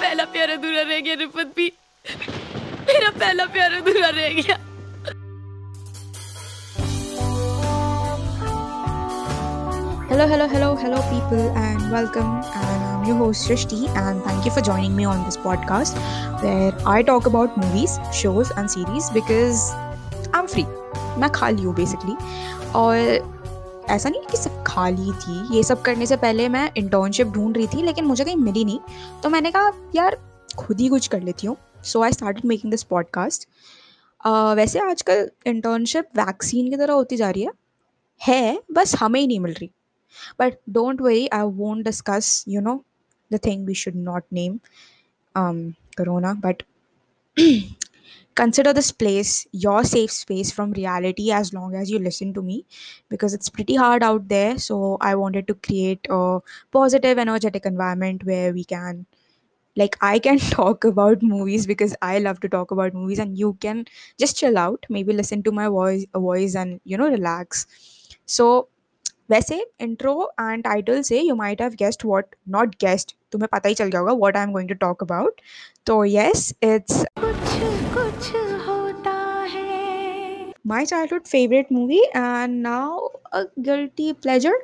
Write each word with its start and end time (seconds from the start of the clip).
पहला 0.00 0.24
प्यार 0.32 0.50
अधूरा 0.50 0.82
रह 0.88 1.00
गया 1.00 1.14
रिपत 1.24 1.52
भी 1.56 1.72
मेरा 2.88 3.10
पहला 3.20 3.44
प्यार 3.56 3.72
अधूरा 3.80 4.08
रह 4.20 4.28
गया 4.40 4.58
Hello, 10.10 10.26
hello, 10.26 10.46
hello, 10.48 10.74
hello, 10.74 11.00
people, 11.08 11.50
and 11.62 11.92
welcome. 11.92 12.30
And 12.60 12.84
I'm 12.84 13.04
your 13.04 13.16
host 13.16 13.46
Shrishti, 13.48 13.88
and 14.02 14.22
thank 14.24 14.46
you 14.46 14.50
for 14.50 14.62
joining 14.68 14.96
me 14.96 15.04
on 15.04 15.22
this 15.24 15.36
podcast 15.36 15.98
where 16.42 16.72
I 16.86 17.02
talk 17.02 17.26
about 17.26 17.56
movies, 17.56 17.98
shows, 18.12 18.50
and 18.56 18.70
series 18.70 19.10
because 19.10 19.66
I'm 20.32 20.48
free. 20.54 20.66
मैं 21.18 21.30
खाली 21.34 21.62
हूँ 21.62 21.74
basically 21.74 22.16
और 22.80 22.96
ऐसा 23.90 24.08
नहीं 24.08 24.22
कि 24.30 24.36
सब 24.36 24.57
खाली 24.78 25.12
थी। 25.12 25.56
ये 25.56 25.62
सब 25.62 25.82
करने 25.82 26.06
से 26.06 26.16
पहले 26.16 26.48
मैं 26.48 26.70
इंटर्नशिप 26.76 27.26
ढूंढ 27.26 27.56
रही 27.56 27.66
थी, 27.66 27.82
लेकिन 27.82 28.04
मुझे 28.04 28.24
कहीं 28.24 28.36
मिली 28.36 28.64
नहीं। 28.64 28.78
तो 29.22 29.30
मैंने 29.30 29.50
कहा, 29.50 29.72
यार, 29.94 30.18
खुद 30.58 30.80
ही 30.80 30.88
कुछ 30.88 31.06
कर 31.06 31.22
लेती 31.22 31.46
हूँ। 31.46 31.56
So 31.84 32.02
I 32.02 32.12
started 32.12 32.44
making 32.44 32.70
this 32.70 32.82
podcast 32.82 33.48
वैसे 34.56 34.78
आजकल 34.78 35.30
इंटर्नशिप 35.46 36.04
वैक्सीन 36.16 36.70
की 36.70 36.76
तरह 36.76 36.94
होती 36.94 37.16
जा 37.16 37.30
रही 37.30 37.42
है। 37.42 37.52
है, 38.22 38.62
बस 38.72 38.94
हमें 38.96 39.20
ही 39.20 39.26
नहीं 39.26 39.40
मिल 39.40 39.52
रही। 39.52 39.70
But 40.40 40.54
don't 40.68 41.02
worry 41.02 41.28
I 41.32 41.42
won't 41.42 41.84
discuss 41.84 42.44
you 42.48 42.60
know 42.60 42.84
thing 43.32 43.66
we 43.66 43.74
should 43.78 43.98
not 44.08 44.22
name 44.36 44.54
um 45.38 45.58
corona, 46.00 46.42
but 46.44 46.56
consider 48.40 48.72
this 48.72 48.90
place 49.02 49.46
your 49.52 49.82
safe 49.84 50.12
space 50.12 50.50
from 50.56 50.72
reality 50.72 51.30
as 51.32 51.52
long 51.54 51.74
as 51.74 51.90
you 51.90 51.98
listen 51.98 52.32
to 52.34 52.42
me 52.42 52.64
because 53.08 53.34
it's 53.34 53.48
pretty 53.48 53.74
hard 53.76 54.02
out 54.02 54.28
there. 54.28 54.58
So 54.58 54.98
i 55.00 55.14
wanted 55.14 55.46
to 55.48 55.54
create 55.54 56.06
a 56.10 56.40
positive 56.72 57.18
energetic 57.18 57.66
environment 57.66 58.24
where 58.24 58.52
we 58.52 58.64
can 58.64 59.06
like 59.76 59.96
i 60.02 60.18
can 60.18 60.38
talk 60.54 60.84
about 60.84 61.22
movies 61.22 61.66
because 61.66 61.94
i 62.02 62.18
love 62.18 62.40
to 62.40 62.48
talk 62.48 62.70
about 62.70 62.94
movies 62.94 63.18
and 63.18 63.38
you 63.38 63.56
can 63.66 63.84
just 64.18 64.36
chill 64.38 64.58
out 64.58 64.86
maybe 64.88 65.12
listen 65.12 65.42
to 65.42 65.52
my 65.52 65.68
voice 65.68 66.06
voice 66.14 66.54
and 66.54 66.80
you 66.84 66.96
know 66.96 67.08
relax. 67.08 67.66
So 68.26 68.68
वैसे 69.30 69.66
intro 69.80 70.32
and 70.40 70.64
title 70.64 71.02
से 71.02 71.20
you 71.20 71.34
might 71.34 71.62
have 71.62 71.70
guessed 71.70 72.04
what 72.04 72.26
not 72.48 72.68
guessed 72.68 73.16
तुम्हें 73.32 73.48
पता 73.52 73.68
ही 73.68 73.74
चल 73.74 73.84
गया 73.84 74.00
होगा 74.00 74.12
what 74.12 74.36
I 74.36 74.42
am 74.42 74.52
going 74.52 74.68
to 74.68 74.74
talk 74.74 75.02
about 75.02 75.40
तो 75.86 76.04
yes 76.04 76.54
it's 76.62 77.04
Kuch 77.18 77.48
Kuch 77.94 78.32
Hota 78.68 79.42
Hai 79.50 80.52
my 80.66 80.86
childhood 80.86 81.22
favourite 81.22 81.66
movie 81.72 82.00
and 82.00 82.62
now 82.62 82.98
a 83.32 83.42
guilty 83.58 84.12
pleasure 84.12 84.58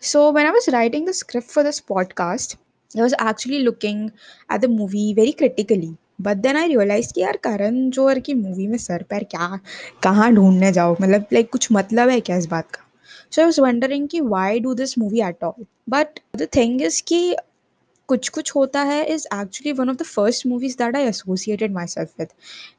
so 0.00 0.32
when 0.32 0.46
I 0.46 0.52
was 0.52 0.70
writing 0.70 1.08
the 1.08 1.12
script 1.12 1.48
for 1.48 1.64
this 1.64 1.80
podcast 1.80 2.58
I 2.96 3.02
was 3.02 3.14
actually 3.22 3.58
looking 3.58 4.10
at 4.54 4.60
the 4.60 4.64
movie 4.64 5.14
very 5.14 5.32
critically 5.32 5.94
but 6.20 6.36
then 6.36 6.56
I 6.56 6.68
realize 6.68 7.12
कि 7.12 7.20
यार, 7.20 7.36
करण 7.36 7.90
जोहर 7.90 8.18
की 8.18 8.34
movie 8.34 8.66
में 8.66 8.78
sir 8.78 9.02
पैर 9.02 9.24
क्या, 9.24 9.58
कहाँ 10.02 10.32
ढूँढने 10.32 10.72
जाओ 10.72 10.96
मतलब 11.02 11.26
लाइक 11.32 11.50
कुछ 11.52 11.68
मतलब 11.72 12.08
है 12.08 12.20
क्या 12.20 12.36
इस 12.36 12.46
बात 12.46 12.70
का? 12.70 12.86
सो 13.32 13.40
आई 13.42 13.44
वॉज़ 13.44 13.60
वंडरिंग 13.60 14.08
कि 14.08 14.20
why 14.20 14.60
do 14.60 14.74
this 14.74 14.98
movie 14.98 15.20
at 15.28 15.44
all 15.44 15.64
but 15.88 16.20
the 16.36 16.48
thing 16.56 16.82
is 16.82 17.02
कि 17.06 17.36
Kuch 18.08 18.28
Kuch 18.28 18.50
Hota 18.54 18.80
Hai 18.82 19.02
is 19.14 19.26
actually 19.34 19.72
one 19.72 19.90
of 19.90 19.96
the 19.96 20.02
first 20.02 20.46
movies 20.46 20.76
that 20.78 20.96
I 20.96 21.02
associated 21.08 21.72
myself 21.86 22.12
with 22.20 22.28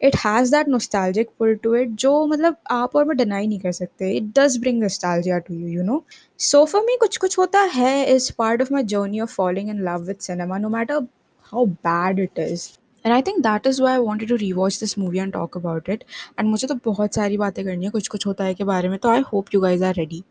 it 0.02 0.16
has 0.26 0.52
that 0.52 0.68
nostalgic 0.70 1.30
pull 1.40 1.54
to 1.64 1.76
it 1.76 1.90
जो 2.00 2.12
मतलब 2.28 2.56
आप 2.72 2.96
और 2.96 3.06
मैं 3.06 3.18
deny 3.18 3.48
नहीं 3.48 3.60
कर 3.60 3.72
सकते. 3.72 4.12
It 4.18 4.24
does 4.40 4.58
bring 4.62 4.82
nostalgia 4.82 5.38
to 5.40 5.54
you 5.54 5.68
you 5.68 5.84
know 5.84 6.04
sofa 6.40 6.82
में 6.82 6.98
Kuch 7.00 7.18
Kuch 7.18 7.38
Hota 7.40 7.62
Hai 7.76 7.94
is 8.16 8.32
part 8.38 8.62
of 8.62 8.74
my 8.74 8.84
journey 8.94 9.20
of 9.20 9.34
following 9.36 9.70
in 9.70 9.82
love 9.84 10.04
with 10.08 10.18
cinema 10.22 10.58
no 10.58 10.70
matter 10.70 11.08
how 11.54 11.66
bad 11.88 12.20
it 12.20 12.40
is 12.40 12.68
and 13.06 13.14
I 13.14 13.22
think 13.22 13.40
that 13.44 13.68
is 13.68 13.82
why 13.84 13.94
I 13.94 14.00
want 14.00 14.28
to 14.30 14.36
rewatch 14.36 14.80
this 14.80 14.98
movie 15.00 15.20
and 15.20 15.34
talk 15.34 15.58
about 15.58 15.90
it 15.90 16.04
and 16.40 16.50
मुझे 16.50 16.68
तो 16.68 16.76
बहुत 16.86 17.16
सारी 17.16 17.38
बातें 17.38 17.64
करनी 17.66 17.86
है, 17.86 17.92
कुछ 17.92 18.08
कुछ 18.08 18.28
होता 18.28 18.44
है 18.44 18.54
के 18.54 18.64
बारे 18.64 18.90
में 18.90 18.98
तो 19.00 19.10
I 19.10 19.22
hope 19.34 19.54
you 19.54 19.62
guys 19.62 19.84
are 19.84 19.96
ready 19.96 20.24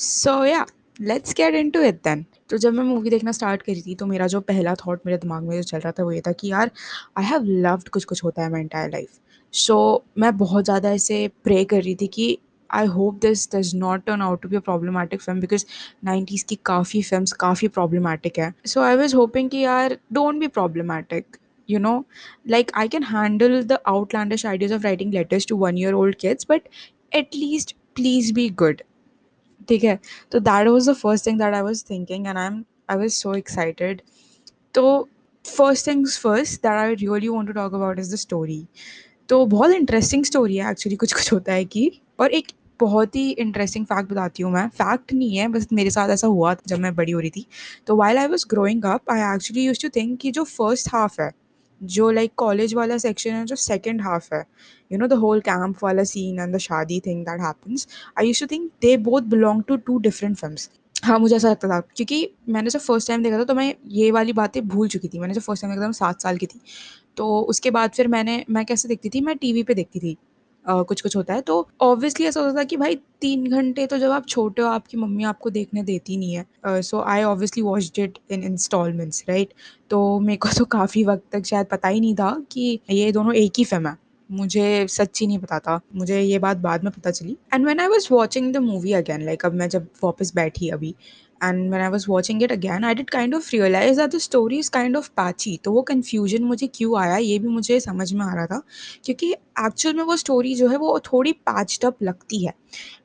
so 0.00 0.44
yeah 0.44 0.64
let's 1.00 1.34
get 1.36 1.54
into 1.70 1.80
it 1.82 1.94
then 2.04 2.24
तो 2.50 2.58
जब 2.58 2.72
मैं 2.74 2.84
मूवी 2.84 3.10
देखना 3.10 3.32
स्टार्ट 3.32 3.62
करी 3.62 3.82
थी 3.82 3.94
तो 3.94 4.06
मेरा 4.06 4.26
जो 4.26 4.40
पहला 4.40 4.74
थॉट 4.86 5.00
मेरे 5.06 5.18
दिमाग 5.18 5.42
में 5.42 5.56
जो 5.56 5.62
चल 5.62 5.78
रहा 5.78 5.92
था 5.98 6.04
वो 6.04 6.12
ये 6.12 6.20
था 6.26 6.32
कि 6.32 6.50
यार 6.50 6.70
आई 7.18 7.24
हैव 7.24 7.44
लव्ड 7.66 7.88
कुछ 7.88 8.04
कुछ 8.04 8.22
होता 8.24 8.42
है 8.42 8.50
माई 8.52 8.60
एंटायर 8.60 8.90
लाइफ 8.90 9.18
सो 9.52 9.76
मैं 10.18 10.36
बहुत 10.38 10.64
ज़्यादा 10.64 10.90
ऐसे 10.92 11.26
प्रे 11.44 11.64
कर 11.64 11.82
रही 11.82 11.94
थी 12.00 12.06
कि 12.14 12.38
I 12.70 12.86
hope 12.86 13.18
this 13.20 13.48
does 13.54 13.74
not 13.74 14.04
turn 14.06 14.22
out 14.22 14.42
to 14.42 14.48
be 14.48 14.56
a 14.56 14.60
problematic 14.60 15.20
film 15.22 15.40
because 15.40 15.64
nineties 16.04 16.44
की 16.48 16.58
काफ़ी 16.66 17.02
फ़िल्म 17.02 17.24
काफ़ी 17.40 17.68
प्रॉब्लमैटिक 17.68 18.38
है. 18.38 18.52
सो 18.66 18.80
आई 18.80 18.96
वॉज़ 18.96 19.16
होपिंग 19.16 19.50
कि 19.50 19.64
यार 19.64 19.98
don't 20.12 20.40
be 20.40 20.46
problematic 20.48 21.36
you 21.68 21.78
know? 21.78 21.96
Like, 22.46 22.70
i 22.74 22.86
can 22.88 23.04
handle 23.08 23.52
the 23.64 23.80
outlandish 23.88 24.44
ideas 24.44 24.72
of 24.72 24.84
writing 24.84 25.12
letters 25.12 25.44
to 25.46 25.56
one 25.56 25.76
year 25.76 25.94
old 25.94 26.18
kids, 26.18 26.44
but 26.44 26.68
at 27.12 27.34
least 27.34 27.74
please 27.94 28.32
be 28.32 28.48
good. 28.62 28.82
ठीक 29.68 29.84
है 29.84 29.98
तो 30.32 30.40
that 30.40 30.68
was 30.68 30.90
the 30.90 30.94
first 30.94 31.26
thing 31.26 31.38
that 31.38 31.54
I 31.54 31.60
was 31.60 31.84
thinking 31.90 32.26
and 32.26 32.38
I 32.38 32.46
am 32.46 32.64
I 32.90 32.96
was 32.96 33.12
so 33.14 33.34
excited 33.34 34.02
तो 34.74 35.08
first 35.44 35.86
things 35.86 36.18
first 36.18 36.62
that 36.62 36.72
I 36.72 36.94
really 36.94 37.28
want 37.28 37.48
to 37.48 37.54
talk 37.54 37.74
about 37.74 37.98
is 37.98 38.12
the 38.14 38.16
story 38.18 38.64
तो 39.28 39.44
बहुत 39.46 39.70
interesting 39.72 40.24
story 40.24 40.56
है 40.56 40.70
actually 40.70 40.96
कुछ 40.96 41.12
कुछ 41.12 41.32
होता 41.32 41.52
है 41.52 41.64
कि, 41.64 41.90
और 42.20 42.32
एक 42.32 42.46
बहुत 42.80 43.16
ही 43.16 43.30
इंटरेस्टिंग 43.32 43.84
फैक्ट 43.86 44.10
बताती 44.12 44.42
हूँ 44.42 44.52
मैं। 44.52 44.66
फैक्ट 44.68 45.12
नहीं 45.12 45.36
है, 45.36 45.48
बस 45.48 45.66
मेरे 45.72 45.90
साथ 45.90 46.08
ऐसा 46.10 46.26
हुआ 46.26 46.54
जब 46.68 46.78
मैं 46.78 46.94
बड़ी 46.96 47.12
हो 47.12 47.20
रही 47.20 47.30
थी। 47.30 47.46
तो 47.86 47.96
while 47.96 48.18
I 48.18 48.26
was 48.26 48.46
growing 48.50 48.84
up 48.84 49.10
I 49.12 49.20
actually 49.34 49.64
use 49.66 49.80
to 49.82 49.88
think 49.96 50.18
कि 50.20 50.30
जो 50.30 50.44
फ़र्स्ट 50.44 50.88
हाफ़ 50.94 51.20
है 51.22 51.30
जो 51.82 52.10
लाइक 52.10 52.32
कॉलेज 52.36 52.74
वाला 52.74 52.98
सेक्शन 52.98 53.30
है, 53.30 53.44
जो 53.44 53.56
सेकेंड 53.56 54.02
हाफ़ 54.02 54.34
है. 54.34 54.44
You 54.90 54.98
know 54.98 55.06
the 55.06 55.12
whole 55.14 55.40
camp 55.42 55.84
वाला 55.84 56.04
scene 56.04 56.38
and 56.38 56.54
the 56.54 56.58
shaadi 56.60 57.00
thing 57.06 57.24
that 57.26 57.40
happens 57.40 57.86
I 58.18 58.26
you 58.26 58.32
should 58.34 58.46
think 58.46 58.70
they 58.82 58.96
both 58.98 59.22
belong 59.30 59.62
to 59.68 59.76
two 59.78 59.98
different 60.00 60.36
films 60.36 60.70
हाँ 60.96 61.18
मुझे 61.18 61.34
ऐसा 61.36 61.50
लगता 61.50 61.68
था, 61.68 61.80
क्योंकि 61.96 62.30
मैंने 62.48 62.70
जब 62.70 62.80
फ़र्स्ट 62.80 63.08
टाइम 63.08 63.22
देखा 63.22 63.38
था 63.38 63.44
तो 63.44 63.54
मैं 63.54 63.74
ये 63.90 64.10
वाली 64.10 64.32
बातें 64.32 64.66
भूल 64.68 64.88
चुकी 64.88 65.08
थी. 65.08 65.18
मैंने 65.18 65.34
जब 65.34 65.40
फ़र्स्ट 65.40 65.62
टाइम 65.62 65.72
देखा 65.72 65.82
था 65.82 65.86
मैं 65.86 65.92
सात 65.94 66.22
साल 66.22 66.36
की 66.36 66.46
थी 66.46 66.60
तो 67.16 67.40
उसके 67.42 67.70
बाद 67.70 67.90
फिर 67.90 68.08
मैंने, 68.08 68.44
मैं 68.50 68.64
कैसे 68.66 68.88
देखती 68.88 69.08
थी? 69.08 69.20
मैं 69.20 69.36
टीवी 69.36 69.62
पे 69.62 69.74
देखती 69.74 70.00
थी. 70.00 70.16
कुछ 70.64 71.00
कुछ 71.00 71.16
होता 71.16 71.34
है 71.34 71.40
तो 71.42 71.68
ऑब्वियसली 71.82 72.26
ऐसा 72.26 72.40
होता 72.40 72.58
था 72.58 72.64
कि 72.64 72.76
भाई 72.76 72.94
तीन 73.20 73.46
घंटे 73.48 73.86
तो 73.86 73.98
जब 73.98 74.10
आप 74.10 74.26
छोटे 74.28 74.62
हो, 74.62 74.68
आपकी 74.68 74.96
मम्मी 74.96 75.24
आपको 75.24 75.50
देखने 75.50 75.82
देती 75.82 76.16
नहीं 76.16 76.34
है। 76.34 76.82
So 76.82 77.00
I 77.02 77.22
obviously 77.24 77.62
watched 77.62 77.90
it 77.96 78.18
in 78.30 78.42
installments 78.44 79.24
right 79.28 79.52
तो 79.90 80.18
मेरे 80.20 80.36
को 80.36 80.48
तो 80.58 80.64
काफ़ी 80.72 81.04
वक्त 81.04 81.22
तक 81.32 81.46
शायद 81.46 81.66
पता 81.66 81.88
ही 81.88 82.00
नहीं 82.00 82.14
था 82.14 82.30
कि 82.52 82.78
ये 82.90 83.10
दोनों 83.12 83.34
एक 83.34 83.52
ही 83.58 83.64
फ़िल्म 83.64 83.88
है। 83.88 83.96
मुझे 84.30 84.86
सच्ची 84.90 85.26
नहीं 85.26 85.38
पता 85.38 85.58
था। 85.58 85.80
मुझे 85.96 86.20
ये 86.20 86.38
बात 86.38 86.56
बाद 86.58 86.84
में 86.84 86.92
पता 86.92 87.10
चली। 87.10 87.36
And 87.54 87.66
when 87.66 87.80
I 87.80 87.86
was 87.88 88.08
watching 88.10 88.52
the 88.54 88.56
movie 88.62 88.92
again 88.94 89.24
like 89.24 89.44
अब 89.46 89.54
मैं 89.54 89.68
जब 89.68 89.86
वापस 90.04 90.32
बैठी 90.34 90.68
अभी 90.70 90.94
and 91.42 91.70
when 91.72 91.80
I 91.80 91.88
was 91.88 92.04
watching 92.08 92.42
it 92.42 92.52
again 92.52 92.84
I 92.84 92.94
did 92.94 93.10
kind 93.10 93.34
of 93.34 93.50
realize 93.52 94.00
that 94.00 94.14
the 94.14 94.18
story 94.18 94.58
is 94.58 94.70
kind 94.70 94.96
of 94.96 95.08
patchy 95.16 95.58
तो 95.64 95.72
वो 95.72 95.82
कन्फ्यूज़न 95.82 96.44
मुझे 96.44 96.66
क्यों 96.66 96.98
आया, 97.00 97.16
ये 97.16 97.38
भी 97.38 97.48
मुझे 97.48 97.80
समझ 97.80 98.12
में 98.12 98.24
आ 98.26 98.34
रहा 98.34 98.46
था। 98.46 98.62
क्योंकि 99.04 99.32
एक्चुअल 99.32 99.96
में 99.96 100.02
वो 100.04 100.16
स्टोरी 100.16 100.54
जो 100.54 100.68
है, 100.68 100.76
वो 100.76 100.98
थोड़ी 101.12 101.32
पैच्ड 101.32 101.84
अप 101.84 102.02
लगती 102.02 102.44
है। 102.44 102.54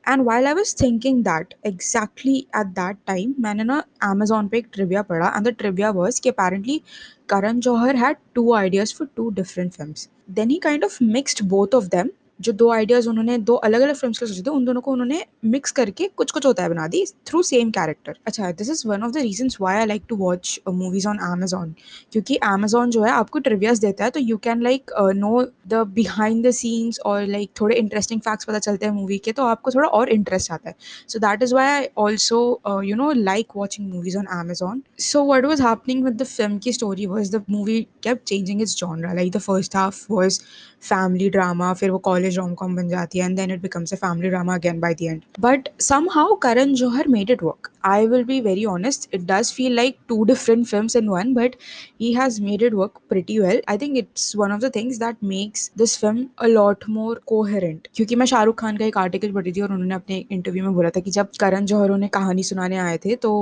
And 0.08 0.22
while 0.26 0.46
I 0.46 0.52
was 0.54 0.74
thinking 0.82 1.22
that 1.24 1.54
exactly 1.66 2.36
at 2.56 2.66
that 2.78 2.96
time 3.06 3.34
मैंने 3.40 3.64
ना 3.64 3.82
अमेजोन 4.02 4.48
पे 4.48 4.58
एक 4.58 4.68
ट्रिविया 4.72 5.02
पढ़ा। 5.02 5.32
एंड 5.36 5.48
द 5.48 5.54
ट्रिविया 5.58 5.90
वर्स 5.90 6.20
कि 6.20 6.28
apparently 6.28 6.80
Karan 7.28 7.60
Johar 7.60 7.94
had 7.96 8.18
two 8.34 8.54
ideas 8.54 8.92
for 8.92 9.06
two 9.16 9.30
different 9.32 9.74
films. 9.74 10.08
Then 10.28 10.50
he 10.50 10.58
kind 10.60 10.84
of 10.84 10.98
mixed 11.00 11.40
both 11.48 11.74
of 11.74 11.90
them. 11.90 12.10
जो 12.40 12.52
दो 12.52 12.70
ideas 12.72 13.08
उन्होंने, 13.08 13.36
दो 13.38 13.54
अलग 13.54 13.80
अलग 13.80 13.94
फ़िल्म 13.94 14.12
के 14.12 14.26
सोचे 14.26 14.42
थे, 14.42 14.50
उन 14.50 14.64
दोनों 14.64 14.80
को 14.80 14.92
उन्होंने 14.92 15.24
मिक्स 15.44 15.70
करके 15.72 16.08
कुछ 16.16 16.30
कुछ 16.30 16.46
होता 16.46 16.62
है 16.62 16.68
बना 16.68 16.86
दी 16.88 17.04
थ्रू 17.26 17.42
सेम 17.42 17.70
कैरेक्टर 17.70 18.16
अच्छा 18.26 18.50
this 18.52 18.70
is 18.70 18.86
one 18.88 19.02
of 19.02 19.12
the 19.12 19.18
reason 19.18 19.48
why 19.60 19.76
I 19.76 19.86
like 19.86 20.02
to 20.08 20.16
watch 20.16 20.58
movies 20.68 21.08
on 21.08 21.18
Amazon 21.30 21.74
क्योंकि 22.12 22.36
अमेजोन 22.44 22.90
जो 22.90 23.02
है 23.04 23.10
आपको 23.12 23.38
ट्रिवियस 23.48 23.78
देता 23.80 24.04
है 24.04 24.10
तो 24.10 24.20
you 24.20 24.36
can 24.44 24.62
like 24.62 24.90
know 25.16 25.42
the 25.68 25.82
behind 25.94 26.46
the 26.46 26.50
scenes 26.52 26.98
और 27.06 27.26
लाइक 27.26 27.50
थोड़े 27.60 27.76
इंटरेस्टिंग 27.76 28.20
फैक्ट्स 28.20 28.44
पता 28.44 28.58
चलते 28.58 28.86
हैं 28.86 28.92
मूवी 28.92 29.18
के 29.18 29.32
तो 29.32 29.44
आपको 29.46 29.70
थोड़ा 29.70 29.88
और 29.88 30.08
इंटरेस्ट 30.10 30.52
आता 30.52 30.68
है. 30.68 30.74
So 31.08 31.18
that 31.18 31.42
is 31.42 31.54
why 31.54 31.66
I 31.66 31.88
also 31.98 32.40
you 32.84 32.96
know 32.96 33.10
like 33.12 33.56
watching 33.56 33.92
movies 33.92 34.18
on 34.18 34.26
Amazon 34.40 34.82
so 35.00 35.24
what 35.32 35.44
was 35.44 35.62
happening 35.62 36.04
with 36.04 36.16
the 36.22 36.24
film 36.26 36.58
की 36.58 36.72
story 36.72 37.06
was 37.06 37.36
the 37.36 37.44
movie 37.50 37.80
kept 38.02 38.22
changing 38.26 38.62
is 38.62 38.76
genre 38.76 39.12
like 39.12 39.32
the 39.32 39.38
first 39.40 39.76
half 39.76 40.04
was 40.10 40.40
family 40.86 41.28
drama 41.30 41.72
फिर 41.74 41.90
वो 41.90 41.98
college 42.04 42.36
rom 42.38 42.54
com 42.54 42.76
बन 42.76 42.88
जाती 42.88 43.18
है 43.18 43.26
and 43.26 43.36
then 43.36 43.50
it 43.50 43.62
becomes 43.62 43.92
a 43.92 43.96
family 43.96 44.28
drama 44.28 44.54
again 44.54 44.80
by 44.80 44.94
the 44.94 45.02
end 45.02 45.22
but 45.40 45.68
somehow 46.12 46.34
Karan 46.42 46.74
Johar 46.74 47.08
made 47.08 47.30
it 47.30 47.42
work 47.42 47.70
I 47.84 48.06
will 48.06 48.24
be 48.24 48.40
very 48.40 48.64
honest 48.66 49.08
it 49.14 49.20
does 49.22 49.52
feel 49.52 49.74
like 49.76 49.98
two 50.08 50.22
different 50.24 50.66
film 50.66 50.88
in 50.96 51.08
one 51.08 51.32
but 51.34 51.54
he 52.00 52.12
has 52.14 52.40
made 52.42 52.62
it 52.62 52.74
work 52.74 53.00
pretty 53.08 53.38
well 53.38 53.62
I 53.68 53.78
think 53.78 53.96
it's 53.98 54.34
one 54.36 54.52
of 54.52 54.60
the 54.60 54.70
things 54.76 54.98
that 54.98 55.16
makes 55.24 55.70
this 55.78 55.96
film 55.98 56.26
a 56.38 56.46
lot 56.48 56.84
more 56.88 57.20
coherent 57.26 57.88
क्योंकि 57.94 58.16
मैं 58.16 58.26
शाहरुख 58.26 58.58
खान 58.60 58.76
का 58.76 58.84
एक 58.84 58.98
article 58.98 59.32
पढ़ी 59.32 59.52
थी 59.52 59.60
और 59.60 59.72
उन्होंने 59.72 59.94
अपने 59.94 60.24
interview 60.30 60.64
में 60.64 60.74
बोला 60.74 60.90
था 60.90 61.00
कि 61.00 61.10
जब 61.10 61.30
करण 61.40 61.66
जौहर 61.66 61.90
उन्हें 61.90 62.10
कहानी 62.10 62.42
सुनाने 62.44 62.76
आए 62.78 62.98
थे 63.04 63.16
तो 63.16 63.34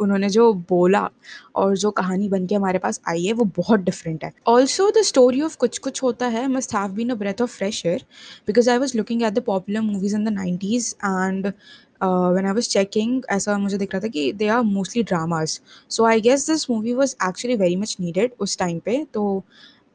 उन्होंने 0.00 0.28
जो 0.28 0.52
बोला 0.70 1.08
और 1.56 1.76
जो 1.78 1.90
कहानी 1.92 2.28
बन 2.28 2.46
के 2.46 2.54
हमारे 2.54 2.78
पास 2.78 3.00
आई 3.08 3.24
है, 3.24 3.32
वो 3.32 3.44
बहुत 3.56 3.80
डिफरेंट 3.80 4.24
है। 4.24 4.32
ऑल्सो 4.48 4.90
द 4.90 5.02
स्टोरी 5.04 5.40
ऑफ़ 5.42 5.56
कुछ 5.58 5.78
कुछ 5.78 6.02
होता 6.02 6.26
है 6.28 6.46
must 6.48 6.74
have 6.74 6.92
been 6.94 7.10
a 7.10 7.14
breath 7.14 7.42
of 7.42 7.56
fresh 7.56 7.84
air 7.86 8.04
because 8.46 8.70
I 8.70 8.78
was 8.78 8.96
looking 8.98 9.22
at 9.22 9.32
the 9.32 9.42
popular 9.46 9.80
movies 9.82 10.16
in 10.16 10.24
the 10.24 10.28
nineties 10.32 10.94
and 11.04 11.46
when 11.46 12.46
I 12.46 12.52
was 12.52 12.68
checking 12.68 13.22
ऐसा 13.30 13.56
मुझे 13.58 13.78
दिख 13.78 13.92
रहा 13.94 14.02
था 14.02 14.08
कि 14.08 14.32
they 14.32 14.48
are 14.48 14.62
mostly 14.62 15.02
dramas 15.02 15.60
so 15.90 16.04
I 16.04 16.20
guess 16.20 16.50
this 16.50 16.68
movie 16.70 16.92
was 16.94 17.14
actually 17.28 17.56
very 17.56 17.76
much 17.76 17.96
needed 18.00 18.32
उस 18.40 18.58
time 18.58 18.78
पे 18.84 19.04
तो 19.14 19.42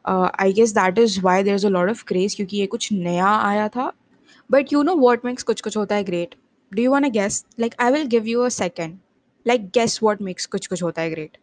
I 0.05 0.53
guess 0.53 0.71
that 0.73 0.99
is 0.99 1.19
why 1.21 1.43
there 1.43 1.55
is 1.55 1.65
a 1.67 1.69
lot 1.69 1.89
of 1.91 2.03
craze 2.07 2.35
क्योंकि 2.35 2.57
ये 2.57 2.65
कुछ 2.67 2.91
नया 2.93 3.27
आया 3.27 3.67
था। 3.69 3.91
But 4.49 4.73
you 4.73 4.81
know 4.83 4.95
what 4.97 5.25
makes 5.25 5.43
कुछ 5.43 5.61
कुछ 5.61 5.77
होता 5.77 5.95
है 5.95 6.03
great 6.03 6.35
do 6.71 6.81
you 6.83 6.91
want 6.91 7.05
a 7.05 7.09
guess 7.11 7.43
like 7.59 7.75
I 7.81 7.91
will 7.91 8.07
give 8.07 8.27
you 8.27 8.41
a 8.41 8.49
second 8.49 8.97
Like 9.51 9.71
guess 9.79 10.01
what 10.07 10.25
makes 10.29 10.45
कुछ 10.55 10.67
कुछ 10.67 10.83
होता 10.83 11.01
है 11.01 11.13
great? 11.15 11.37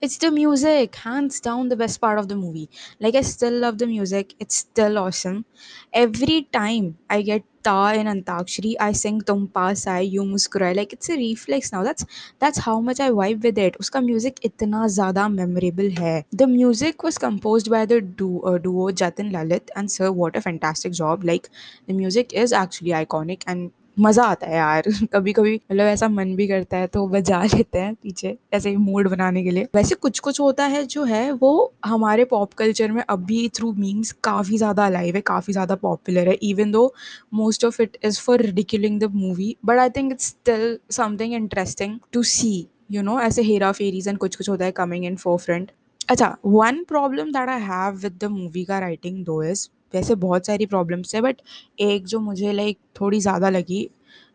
It's 0.00 0.18
the 0.18 0.30
music, 0.30 0.96
hands 0.96 1.40
down 1.40 1.68
the 1.70 1.76
best 1.76 1.98
part 2.00 2.18
of 2.18 2.28
the 2.28 2.36
movie. 2.36 2.68
Like 3.00 3.14
I 3.14 3.22
still 3.22 3.54
love 3.60 3.78
the 3.78 3.86
music. 3.86 4.34
It's 4.38 4.56
still 4.56 4.98
awesome. 4.98 5.44
Every 5.92 6.42
time 6.52 6.98
I 7.08 7.22
get 7.22 7.44
Ta 7.62 7.92
in 7.92 8.06
Antakshari, 8.06 8.74
I 8.78 8.92
sing 8.92 9.22
Tum 9.22 9.46
Paas 9.48 9.84
Aaye, 9.92 10.10
You 10.16 10.24
Muskuraye. 10.24 10.76
Like 10.76 10.92
it's 10.92 11.08
a 11.08 11.16
reflex 11.16 11.72
now. 11.72 11.82
That's 11.82 12.04
that's 12.38 12.58
how 12.66 12.74
much 12.88 13.00
I 13.00 13.08
vibe 13.20 13.46
with 13.48 13.56
it. 13.66 13.78
Uska 13.84 14.02
music 14.08 14.42
इतना 14.50 14.86
ज़्यादा 14.96 15.28
memorable 15.38 15.90
है. 16.00 16.24
The 16.42 16.46
music 16.56 17.02
was 17.08 17.16
composed 17.16 17.70
by 17.76 17.86
the 17.94 18.00
duo, 18.02 18.40
uh, 18.52 18.58
duo 18.58 18.90
Jatin 19.02 19.32
Lalit 19.38 19.72
and 19.74 19.90
Sir. 19.96 20.12
What 20.12 20.36
a 20.36 20.42
fantastic 20.48 20.92
job! 21.00 21.24
Like 21.32 21.48
the 21.86 21.94
music 22.02 22.34
is 22.44 22.52
actually 22.52 22.90
iconic 23.00 23.48
and 23.54 23.70
मज़ा 23.96 24.24
आता 24.24 24.46
है 24.46 24.56
यार। 24.56 24.84
कभी 25.12 25.32
कभी 25.32 25.54
मतलब 25.54 25.86
ऐसा 25.86 26.08
मन 26.08 26.34
भी 26.36 26.46
करता 26.48 26.76
है 26.76 26.86
तो 26.86 27.06
बजा 27.08 27.42
लेते 27.54 27.78
हैं 27.78 27.94
पीछे, 27.94 28.36
ऐसे 28.54 28.70
ही 28.70 28.76
मूड 28.76 29.08
बनाने 29.08 29.42
के 29.44 29.50
लिए। 29.50 29.68
वैसे 29.74 29.94
कुछ 29.96 30.18
कुछ 30.18 30.40
होता 30.40 30.64
है 30.66 30.84
जो 30.86 31.04
है, 31.04 31.30
वो 31.32 31.72
हमारे 31.84 32.24
पॉप 32.24 32.52
कल्चर 32.54 32.92
में 32.92 33.02
अभी 33.08 33.48
थ्रू 33.56 33.72
मीम्स 33.74 34.12
काफ़ी 34.24 34.58
ज़्यादा 34.58 34.86
अलाइव 34.86 35.14
है, 35.14 35.20
काफ़ी 35.22 35.52
ज़्यादा 35.52 35.74
पॉपुलर 35.76 36.28
है। 36.28 36.34
Even 36.42 36.70
though 36.70 36.92
most 37.34 37.64
of 37.64 37.80
it 37.82 37.96
is 38.04 38.20
for 38.20 38.40
ridiculing 38.40 39.00
the 39.00 39.10
movie 39.14 39.56
but 39.64 39.78
I 39.78 39.90
think 39.90 40.12
it's 40.12 40.26
still 40.26 40.78
something 40.90 41.34
interesting 41.34 41.98
to 42.12 42.22
see 42.22 42.54
you 42.90 43.02
know 43.02 43.20
ऐसे 43.20 43.42
हेरा 43.42 43.72
फेरीज 43.72 44.08
एंड 44.08 44.18
कुछ 44.18 44.36
कुछ 44.36 44.48
होता 44.48 44.64
है 44.64 44.72
कमिंग 44.72 45.04
इन 45.04 45.16
फोर 45.16 45.38
फ्रंट 45.38 45.70
अच्छा 46.08 46.36
one 46.46 46.82
problem 46.84 47.30
that 47.32 47.48
I 47.48 47.60
have 47.60 47.94
with 47.96 48.18
the 48.20 48.24
movie 48.30 48.64
का 48.64 48.78
writing 48.78 49.24
though 49.24 49.42
is 49.42 49.68
वैसे 49.94 50.14
बहुत 50.24 50.46
सारी 50.46 50.66
प्रॉब्लम्स 50.66 51.14
है 51.14 51.20
बट 51.20 51.40
एक 51.82 52.06
जो 52.06 52.20
मुझे 52.20 52.52
लाइक 52.52 52.78
थोड़ी 53.00 53.20
ज़्यादा 53.20 53.48
लगी 53.50 53.88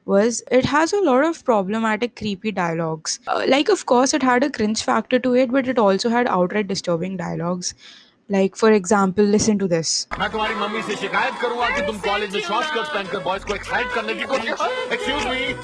was 0.08 0.42
it 0.52 0.66
has 0.66 0.96
a 0.96 1.00
lot 1.02 1.26
of 1.26 1.44
problematic 1.46 2.14
creepy 2.18 2.52
dialogues 2.52 3.20
like 3.30 3.70
of course 3.70 4.16
it 4.16 4.24
had 4.24 4.44
a 4.44 4.48
crinch 4.56 4.84
factor 4.84 5.18
to 5.20 5.34
it 5.36 5.50
but 5.52 5.68
it 5.68 5.80
also 5.80 6.10
had 6.10 6.28
outright 6.30 6.68
disturbing 6.68 7.18
dialogues 7.18 7.76
like 8.30 8.56
for 8.56 8.74
example 8.74 9.26
listen 9.28 9.58
to 9.58 9.68
this 9.68 9.92
मैं 10.20 10.30
तुम्हारी 10.32 10.56
mummy 10.56 10.82
से 10.82 10.96
शिकायत 10.96 11.34
करूँगा 11.42 11.70
कि 11.70 11.86
तुम 11.88 12.00
college 12.02 12.34
में 12.34 12.42
short 12.42 12.66
skirt 12.68 12.94
पहनकर 12.94 13.24
boys 13.24 13.46
को 13.46 13.56
एक्साइट 13.56 13.94
करने 13.96 14.16
की 14.16 14.26
कोशिश 14.26 14.68
excuse 14.92 15.26
me 15.28 15.56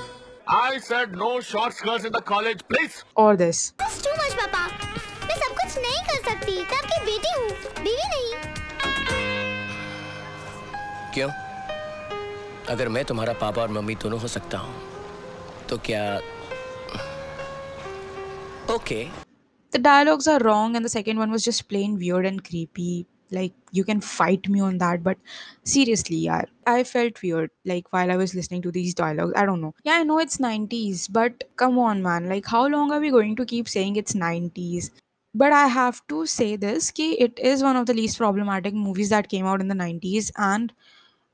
I 0.56 0.80
said 0.80 1.16
no 1.18 1.40
short 1.44 1.74
skirts 1.74 2.06
in 2.06 2.12
the 2.12 2.22
college 2.28 2.62
please 2.70 3.02
और 3.18 3.36
दिस 3.36 3.72
टू 3.80 4.12
मच 4.14 4.34
पापा 4.42 4.68
मैं 5.28 5.36
सब 5.36 5.56
कुछ 5.62 5.78
नहीं 5.78 6.04
कर 6.04 6.32
सकती 6.32 6.58
मैं 6.58 6.78
आपकी 6.78 7.06
बेटी 7.06 7.40
हूँ। 7.40 7.75
क्यों 11.15 11.31
अगर 12.73 12.89
मैं 12.89 13.05
तुम्हारा 13.05 13.33
पापा 13.41 13.63
और 13.63 13.71
मम्मी 13.79 13.95
दोनों 14.03 14.21
हो 14.21 14.29
सकता 14.29 14.59
हूँ 14.59 14.75
तो 15.69 15.79
क्या 15.89 16.05
okay 18.75 19.07
the 19.75 19.79
dialogues 19.79 20.27
are 20.27 20.41
wrong 20.45 20.77
and 20.77 20.85
the 20.85 20.93
second 20.93 21.19
one 21.23 21.31
was 21.31 21.45
just 21.45 21.69
plain 21.69 21.97
weird 21.99 22.27
and 22.31 22.43
creepy 22.49 23.07
like 23.31 23.53
you 23.79 23.85
can 23.85 24.01
fight 24.01 24.49
me 24.49 24.61
on 24.61 24.79
that 24.79 25.03
but 25.03 25.19
seriously 25.65 26.17
yeah 26.17 26.43
i 26.67 26.83
felt 26.83 27.21
weird 27.23 27.51
like 27.65 27.93
while 27.93 28.11
i 28.11 28.17
was 28.23 28.35
listening 28.35 28.63
to 28.63 28.73
these 28.79 28.95
dialogues 28.95 29.33
i 29.37 29.45
don't 29.51 29.61
know 29.61 29.75
yeah 29.85 30.01
i 30.01 30.03
know 30.03 30.19
it's 30.19 30.39
90s 30.39 31.07
but 31.19 31.45
come 31.57 31.79
on 31.79 32.03
man 32.03 32.29
like 32.29 32.47
how 32.47 32.67
long 32.67 32.91
are 32.91 33.01
we 33.01 33.11
going 33.11 33.37
to 33.37 33.47
keep 33.47 33.69
saying 33.69 33.97
it's 33.97 34.15
90s 34.15 34.91
but 35.35 35.53
i 35.53 35.67
have 35.69 36.01
to 36.09 36.27
say 36.27 36.57
this 36.57 36.91
ki 36.91 37.13
it 37.29 37.39
is 37.39 37.63
one 37.63 37.77
of 37.77 37.87
the 37.87 37.95
least 37.95 38.19
problematic 38.19 38.75
movies 38.75 39.11
that 39.11 39.29
came 39.29 39.47
out 39.47 39.61
in 39.61 39.69
the 39.69 39.81
90s 39.83 40.33
and 40.37 40.73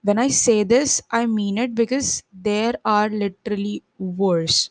when 0.02 0.18
i 0.18 0.28
say 0.28 0.62
this 0.62 1.00
i 1.10 1.26
mean 1.26 1.58
it 1.58 1.74
because 1.74 2.22
there 2.50 2.74
are 2.84 3.08
literally 3.08 3.82
worse 3.98 4.70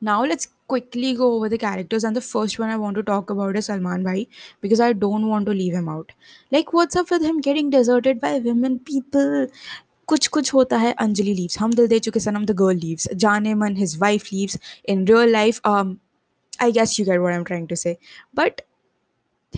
now 0.00 0.24
let's 0.24 0.48
quickly 0.72 1.14
go 1.14 1.32
over 1.34 1.48
the 1.48 1.58
characters 1.58 2.04
and 2.04 2.16
the 2.16 2.20
first 2.20 2.58
one 2.58 2.70
I 2.70 2.76
want 2.76 2.96
to 2.96 3.02
talk 3.02 3.30
about 3.30 3.56
is 3.56 3.66
Salman 3.66 4.04
Bhai 4.04 4.28
because 4.60 4.80
I 4.80 4.92
don't 4.92 5.26
want 5.28 5.46
to 5.46 5.52
leave 5.52 5.74
him 5.74 5.88
out. 5.88 6.12
Like 6.52 6.72
what's 6.72 6.96
up 6.96 7.10
with 7.10 7.22
him 7.22 7.40
getting 7.40 7.70
deserted 7.70 8.20
by 8.20 8.38
women 8.38 8.78
people? 8.78 9.46
कुछ 10.08 10.26
कुछ 10.36 10.52
होता 10.54 10.76
है 10.78 10.92
Anjali 11.02 11.34
leaves 11.40 11.58
हम 11.58 11.72
दिल 11.80 11.86
दे 11.88 11.98
चुके 12.06 12.20
सनम 12.20 12.46
the 12.46 12.54
girl 12.60 12.78
leaves 12.84 13.08
जाने 13.24 13.54
मन 13.54 13.76
his 13.82 13.98
wife 14.04 14.30
leaves 14.32 14.56
in 14.94 15.04
real 15.10 15.30
life 15.34 15.60
um 15.72 15.92
I 16.66 16.70
guess 16.78 16.98
you 16.98 17.04
get 17.10 17.20
what 17.24 17.32
I'm 17.34 17.44
trying 17.50 17.68
to 17.72 17.76
say 17.82 17.96
but 18.40 18.62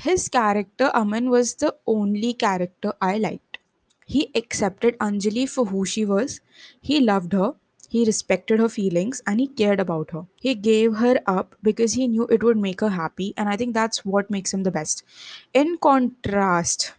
his 0.07 0.29
character 0.29 0.91
Aman 0.95 1.31
was 1.31 1.55
the 1.63 1.75
only 1.87 2.35
character 2.45 2.93
I 3.01 3.17
liked 3.19 3.46
he 4.08 4.32
accepted 4.36 4.98
Anjali 5.00 5.48
for 5.48 5.66
who 5.68 5.86
she 5.86 6.06
was. 6.06 6.42
He 6.82 7.00
loved 7.02 7.34
her. 7.34 7.54
He 7.90 8.06
respected 8.06 8.60
her 8.60 8.70
feelings 8.70 9.22
and 9.28 9.40
he 9.40 9.48
cared 9.48 9.80
about 9.80 10.12
her. 10.12 10.26
He 10.42 10.56
gave 10.56 10.96
her 10.96 11.22
up 11.28 11.56
because 11.64 11.94
he 11.94 12.08
knew 12.08 12.28
it 12.28 12.44
would 12.44 12.58
make 12.58 12.82
her 12.82 12.90
happy, 12.90 13.34
and 13.38 13.50
I 13.50 13.58
think 13.58 13.76
that's 13.76 14.06
what 14.06 14.32
makes 14.32 14.54
him 14.54 14.64
the 14.64 14.72
best. 14.72 15.04
In 15.54 15.78
contrast, 15.78 16.94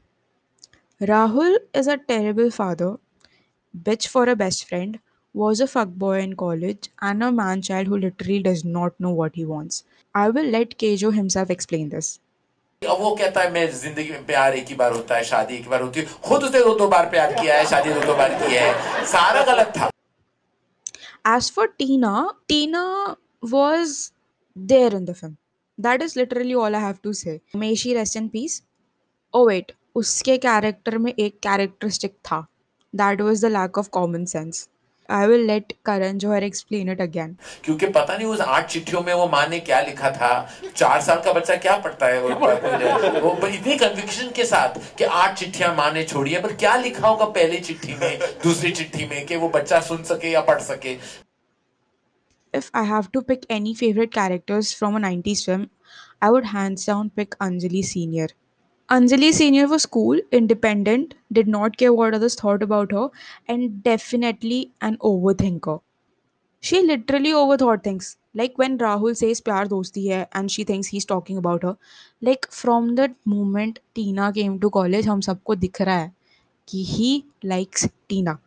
Rahul 1.00 1.56
is 1.74 1.88
a 1.88 1.96
terrible 1.96 2.52
father, 2.52 2.98
bitch 3.82 4.08
for 4.08 4.28
a 4.28 4.36
best 4.36 4.66
friend, 4.68 5.00
was 5.34 5.60
a 5.60 5.66
fuckboy 5.66 6.22
in 6.22 6.36
college, 6.36 6.90
and 7.02 7.22
a 7.22 7.32
man 7.32 7.62
child 7.62 7.88
who 7.88 7.98
literally 7.98 8.42
does 8.42 8.64
not 8.64 9.00
know 9.00 9.12
what 9.12 9.36
he 9.36 9.44
wants. 9.44 9.84
I 10.14 10.30
will 10.30 10.46
let 10.46 10.78
Kejo 10.78 11.14
himself 11.14 11.50
explain 11.50 11.90
this. 11.90 12.20
अब 12.82 13.00
वो 13.00 13.14
कहता 13.16 13.40
है, 13.40 13.50
मैं 13.52 13.70
ज़िंदगी 13.72 14.10
में 14.10 14.24
प्यार 14.26 14.54
एक 14.56 14.68
ही 14.68 14.74
बार 14.74 14.92
होता 14.92 15.16
है, 15.16 15.22
शादी 15.24 15.54
एक 15.54 15.68
बार 15.68 15.80
होती 15.82 16.00
है। 16.00 16.06
खुद 16.24 16.44
उसने 16.44 16.60
दो 16.64 16.74
दो 16.78 16.86
बार 16.88 17.08
प्यार 17.10 17.32
किया 17.34 17.54
है, 17.56 17.64
शादी 17.66 17.92
दो 17.94 18.00
दो 18.00 18.14
बार 18.16 18.34
की 18.42 18.54
है। 18.54 19.04
सारा 19.06 19.42
गलत 19.44 19.72
था। 19.76 19.88
As 21.28 21.50
for 21.54 21.66
Tina 21.78 22.12
Tina 22.48 22.84
was 23.44 23.96
there 24.56 24.94
in 24.94 25.04
the 25.04 25.12
film 25.12 25.36
that 25.78 26.02
is 26.02 26.18
literally 26.18 26.54
all 26.54 26.74
I 26.74 26.82
have 26.82 26.96
to 27.02 27.12
say 27.12 27.38
may she 27.56 27.94
rest 27.94 28.16
in 28.16 28.28
peace 28.28 28.62
oh 29.34 29.46
wait 29.48 29.72
उसके 29.96 30.38
कैरेक्टर 30.38 30.98
में 30.98 31.12
एक 31.12 31.38
कैरेक्टरिस्टिक 31.42 32.12
था. 32.24 32.44
That 32.94 33.20
was 33.20 33.46
the 33.46 33.50
lack 33.52 33.78
of 33.78 33.88
common 33.92 34.24
sense 34.26 34.68
I 35.08 35.26
will 35.26 35.46
let 35.46 35.72
Karan 35.84 36.18
Johar 36.18 36.42
explain 36.42 36.88
it 36.88 37.00
again 37.00 37.36
क्योंकि 37.64 37.86
पता 37.88 38.16
नहीं 38.16 38.26
उस 38.26 38.40
आठ 38.40 38.68
चिट्ठियों 38.70 39.02
में 39.02 39.12
वो 39.14 39.26
माँ 39.28 39.46
ने 39.48 39.60
क्या 39.60 39.80
लिखा 39.80 40.10
था। 40.10 40.30
चार 40.76 41.00
साल 41.00 41.20
का 41.24 41.32
बच्चा 41.32 41.56
क्या 41.56 41.76
पढ़ता 41.76 42.06
है 42.06 42.20
वो 42.20 43.46
इतनी 43.48 43.76
कन्विक्शन 43.76 44.30
के 44.36 44.44
साथ 44.44 44.78
कि 44.98 45.04
आठ 45.04 45.38
चिट्ठियाँ 45.38 45.74
माँ 45.74 45.90
ने 45.92 46.04
छोड़ी 46.04 46.32
है 46.32 46.42
पर 46.42 46.52
क्या 46.54 46.76
लिखा 46.76 47.08
होगा 47.08 47.24
पहली 47.38 47.58
चिट्ठी 47.60 47.94
में 48.00 48.18
दूसरी 48.44 48.70
चिट्ठी 48.72 49.06
में 49.06 49.24
कि 49.26 49.36
वो 49.36 49.48
बच्चा 49.48 49.80
सुन 49.80 50.02
सके 50.04 50.30
या 50.30 50.40
पढ़ 50.40 50.60
सके? 50.62 50.92
If 52.54 52.70
I 52.74 52.86
have 52.86 53.06
to 53.12 53.20
pick 53.20 53.40
any 53.50 53.74
favourite 53.74 54.12
characters 54.14 54.74
from 54.76 54.96
a 54.96 55.00
90s 55.08 55.44
film 55.46 55.66
I 56.22 56.30
would 56.30 56.44
hands 56.44 56.86
down 56.86 57.08
pick 57.08 57.34
Anjali 57.40 57.82
senior 57.82 58.34
Anjali 58.90 59.32
Senior 59.32 59.68
was 59.68 59.84
cool, 59.86 60.18
independent, 60.32 61.14
did 61.30 61.46
not 61.46 61.76
care 61.76 61.92
what 61.92 62.14
others 62.14 62.34
thought 62.34 62.62
about 62.62 62.90
her, 62.92 63.10
and 63.46 63.82
definitely 63.82 64.72
an 64.80 64.96
overthinker. 64.98 65.80
She 66.60 66.82
literally 66.82 67.32
overthought 67.32 67.84
things. 67.84 68.16
Like 68.34 68.58
when 68.58 68.78
Rahul 68.78 69.16
says 69.16 69.40
pyar 69.40 69.66
dosti 69.66 70.12
hai 70.14 70.26
and 70.32 70.50
she 70.50 70.64
thinks 70.64 70.88
he's 70.88 71.04
talking 71.04 71.36
about 71.36 71.62
her. 71.64 71.76
Like 72.22 72.50
from 72.50 72.94
that 72.96 73.14
moment 73.26 73.80
Tina 73.94 74.32
came 74.32 74.58
to 74.60 74.70
college, 74.70 75.06
हम 75.06 75.20
सबको 75.20 75.56
दिख 75.56 75.80
रहा 75.82 75.98
है 75.98 76.12
कि 76.68 76.84
he 76.94 77.24
likes 77.44 77.88
Tina. 78.08 78.38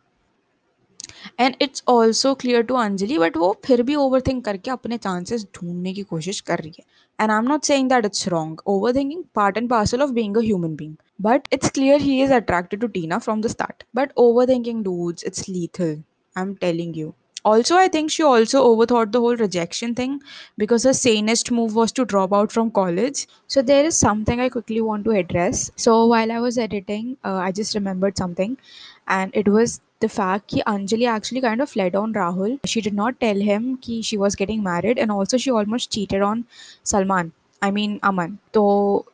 and 1.39 1.55
it's 1.61 1.83
also 1.89 2.33
clear 2.41 2.63
to 2.63 2.75
Anjali 2.75 3.17
but 3.17 3.37
वो 3.37 3.55
फिर 3.65 3.81
भी 3.83 3.95
over 4.05 4.21
think 4.27 4.43
करके 4.45 4.71
अपने 4.71 4.97
चांसेस 4.97 5.45
ढूंढने 5.55 5.93
की 5.93 6.03
कोशिश 6.13 6.39
कर 6.49 6.59
रही 6.59 6.73
है 6.79 6.85
and 7.19 7.31
I 7.31 7.37
am 7.37 7.47
not 7.49 7.63
saying 7.65 7.89
that 7.89 8.05
it's 8.05 8.27
wrong 8.27 8.61
overthinking 8.95 9.23
part 9.35 9.57
and 9.57 9.69
parcel 9.69 10.01
of 10.03 10.09
being 10.19 10.37
a 10.37 10.41
human 10.41 10.75
being 10.75 10.95
but 11.21 11.47
it's 11.53 11.69
clear 11.69 12.01
he 12.01 12.21
is 12.23 12.31
attracted 12.31 12.81
to 12.81 12.87
Tina 12.97 13.17
from 13.19 13.41
the 13.41 13.47
start 13.57 13.83
but 13.95 14.11
overthinking 14.49 14.83
dudes 14.83 15.23
it's 15.25 15.45
lethal 15.49 15.95
i'm 16.35 16.49
telling 16.63 16.93
you 16.93 17.13
also 17.45 17.77
i 17.77 17.87
think 17.87 18.11
she 18.11 18.23
also 18.23 18.61
overthought 18.63 19.11
the 19.11 19.19
whole 19.19 19.37
rejection 19.37 19.95
thing 19.95 20.19
because 20.57 20.83
her 20.83 20.93
sanest 20.93 21.51
move 21.51 21.75
was 21.75 21.93
to 21.99 22.05
drop 22.05 22.33
out 22.39 22.51
from 22.51 22.71
college 22.71 23.21
so 23.47 23.61
there 23.61 23.85
is 23.85 23.99
something 23.99 24.41
i 24.45 24.49
quickly 24.49 24.81
want 24.81 25.05
to 25.05 25.15
address 25.21 25.63
so 25.77 25.95
while 26.05 26.31
i 26.31 26.39
was 26.39 26.57
editing 26.57 27.05
uh, 27.23 27.37
i 27.47 27.51
just 27.51 27.75
remembered 27.75 28.17
something 28.17 28.57
and 29.09 29.39
it 29.43 29.47
was 29.49 29.79
the 30.04 30.08
fact 30.16 30.56
that 30.56 30.66
Anjali 30.72 31.08
actually 31.16 31.40
kind 31.46 31.60
of 31.66 31.74
led 31.82 31.96
on 32.02 32.12
Rahul. 32.22 32.58
She 32.72 32.80
did 32.88 32.94
not 33.02 33.20
tell 33.20 33.46
him 33.50 33.70
that 33.86 34.02
she 34.10 34.18
was 34.24 34.36
getting 34.42 34.62
married, 34.62 34.98
and 34.98 35.10
also 35.18 35.38
she 35.46 35.50
almost 35.60 35.92
cheated 35.96 36.22
on 36.32 36.44
Salman. 36.94 37.32
I 37.64 37.70
mean 37.70 37.98
Aman. 38.02 38.38
So 38.54 38.62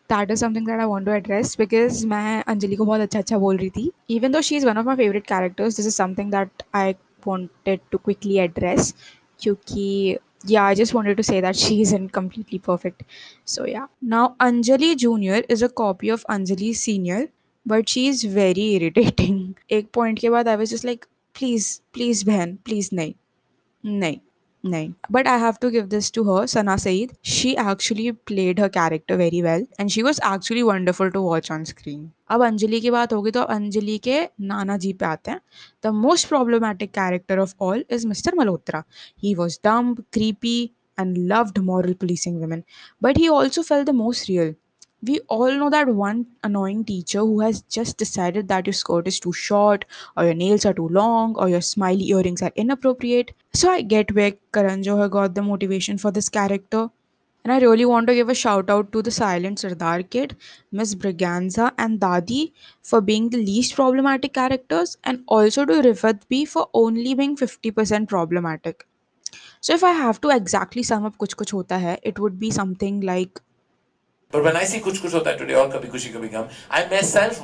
that 0.08 0.30
is 0.30 0.40
something 0.40 0.64
that 0.64 0.80
I 0.80 0.86
want 0.86 1.04
to 1.06 1.12
address 1.12 1.54
because 1.62 2.04
मैं 2.12 2.44
अंजलि 2.52 2.76
को 2.76 2.84
बहुत 2.86 3.00
अच्छा 3.00 3.18
अच्छा 3.18 3.38
बोल 3.38 3.56
रही 3.56 3.70
थी. 3.70 3.90
Even 4.18 4.32
though 4.36 4.44
she 4.50 4.56
is 4.60 4.64
one 4.68 4.80
of 4.82 4.86
my 4.90 4.96
favorite 5.00 5.26
characters, 5.32 5.76
this 5.80 5.90
is 5.90 5.98
something 6.02 6.30
that 6.36 6.64
I 6.82 6.86
wanted 7.26 7.84
to 7.92 7.98
quickly 8.08 8.38
address. 8.46 8.94
क्योंकि 9.40 10.18
yeah, 10.52 10.64
I 10.64 10.74
just 10.74 10.94
wanted 10.94 11.16
to 11.18 11.26
say 11.28 11.40
that 11.40 11.56
she 11.56 11.80
isn't 11.82 12.12
completely 12.18 12.58
perfect. 12.70 13.02
So 13.44 13.66
yeah. 13.66 13.86
Now 14.00 14.24
Anjali 14.48 14.96
Junior 15.04 15.42
is 15.56 15.62
a 15.62 15.68
copy 15.68 16.08
of 16.16 16.24
Anjali 16.36 16.74
Senior, 16.84 17.20
but 17.68 17.86
she 17.86 18.06
is 18.08 18.26
very 18.28 18.70
irritating 18.74 19.54
एक 19.70 19.88
point 19.94 20.18
के 20.18 20.30
बाद 20.30 20.48
I 20.48 20.56
just 20.56 20.84
like, 20.84 21.04
please 21.34 21.80
please 21.96 22.26
बहन, 22.26 22.56
please 22.64 22.88
नहीं, 22.94 23.14
नहीं. 23.84 24.18
नहीं. 24.64 24.92
But 25.12 25.28
I 25.28 25.40
have 25.40 25.54
to 25.62 25.70
give 25.70 25.86
this 25.86 26.12
to 26.12 26.22
her 26.24 26.46
Sana 26.46 26.76
Saeed 26.76 27.12
she 27.24 27.50
actually 27.50 28.10
played 28.10 28.60
her 28.60 28.68
character 28.68 29.16
very 29.16 29.42
well 29.42 29.66
and 29.80 29.90
she 29.90 30.02
was 30.02 30.20
actually 30.34 30.62
wonderful 30.62 31.10
to 31.10 31.20
watch 31.20 31.50
on 31.52 31.64
screen 31.64 32.10
अब 32.28 32.44
अंजलि 32.44 32.80
की 32.80 32.90
बात 32.90 33.12
होगी 33.12 33.30
तो 33.30 33.40
अब 33.40 33.50
अंजलि 33.50 33.98
के 33.98 34.22
नाना 34.40 34.76
जी 34.76 34.92
पे 34.92 35.04
आते 35.06 35.30
हैं. 35.30 35.40
The 35.84 35.86
most 35.86 36.28
problematic 36.28 36.90
character 36.90 37.38
of 37.38 37.54
all 37.60 37.84
is 37.90 38.06
mister 38.06 38.34
Malhotra 38.34 38.82
he 39.22 39.34
was 39.34 39.58
dumb 39.64 40.04
creepy 40.12 40.70
and 41.00 41.16
loved 41.32 41.58
moral 41.58 41.92
policing 41.92 42.42
women, 42.42 42.62
but 43.02 43.18
he 43.18 43.28
also 43.28 43.62
felt 43.62 43.84
the 43.84 43.90
most 43.90 44.30
real. 44.30 44.52
We 45.02 45.20
all 45.28 45.52
know 45.52 45.70
that 45.70 45.88
one 45.88 46.26
annoying 46.42 46.84
teacher 46.84 47.20
who 47.20 47.40
has 47.40 47.62
just 47.62 47.96
decided 47.98 48.48
that 48.48 48.66
your 48.66 48.74
skirt 48.74 49.06
is 49.06 49.20
too 49.20 49.32
short, 49.32 49.84
or 50.16 50.24
your 50.24 50.34
nails 50.34 50.66
are 50.66 50.74
too 50.74 50.88
long, 50.88 51.36
or 51.36 51.48
your 51.48 51.60
smiley 51.60 52.08
earrings 52.10 52.42
are 52.42 52.52
inappropriate. 52.56 53.32
So 53.52 53.70
I 53.70 53.82
get 53.82 54.14
where 54.14 54.32
Karan 54.52 54.82
Johar 54.82 55.08
got 55.08 55.34
the 55.34 55.42
motivation 55.42 55.98
for 55.98 56.10
this 56.10 56.28
character. 56.28 56.90
And 57.44 57.52
I 57.52 57.60
really 57.60 57.84
want 57.84 58.08
to 58.08 58.14
give 58.14 58.28
a 58.28 58.34
shout 58.34 58.68
out 58.68 58.90
to 58.92 59.00
the 59.00 59.12
silent 59.12 59.60
Sardar 59.60 60.02
kid, 60.02 60.36
Miss 60.72 60.94
Briganza, 60.94 61.72
and 61.78 62.00
Dadi 62.00 62.52
for 62.82 63.00
being 63.00 63.30
the 63.30 63.38
least 63.38 63.76
problematic 63.76 64.34
characters, 64.34 64.98
and 65.04 65.22
also 65.28 65.64
to 65.64 65.74
Rifat 65.74 66.22
B 66.28 66.44
for 66.44 66.68
only 66.74 67.14
being 67.14 67.36
50% 67.36 68.08
problematic. 68.08 68.84
So 69.60 69.74
if 69.74 69.84
I 69.84 69.92
have 69.92 70.20
to 70.22 70.30
exactly 70.30 70.82
sum 70.82 71.04
up 71.04 71.16
Kuch 71.18 71.36
Kuch 71.36 71.52
Hota 71.52 71.78
Hai, 71.78 71.98
it 72.02 72.18
would 72.18 72.38
be 72.40 72.50
something 72.50 73.00
like 73.00 73.40
पर 74.32 74.40
one 74.40 74.56
I 74.56 74.66
see 74.66 74.78
Kuch 74.78 74.98
Kuch 74.98 75.14
Hota 75.14 75.30
है 75.30 75.38
today 75.38 75.54
और 75.54 75.68
कभी 75.70 75.88
खुशी 75.88 76.08
कभी 76.08 76.28
गम 76.28 76.48
आई 76.70 76.84
मे 76.86 77.00
self 77.02 77.40